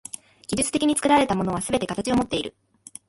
[0.47, 2.55] 技術的に作られたものはすべて形をもっている。